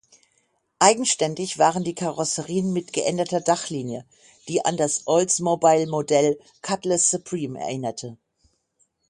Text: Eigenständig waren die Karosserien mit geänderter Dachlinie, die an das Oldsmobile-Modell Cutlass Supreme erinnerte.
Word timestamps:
Eigenständig 0.79 1.59
waren 1.59 1.83
die 1.83 1.93
Karosserien 1.93 2.73
mit 2.73 2.91
geänderter 2.91 3.39
Dachlinie, 3.39 4.03
die 4.47 4.65
an 4.65 4.75
das 4.75 5.05
Oldsmobile-Modell 5.05 6.39
Cutlass 6.63 7.11
Supreme 7.11 7.59
erinnerte. 7.59 8.17